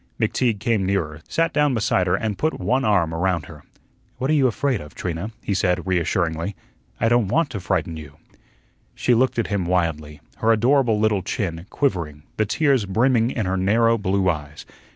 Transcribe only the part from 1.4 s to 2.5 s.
down beside her and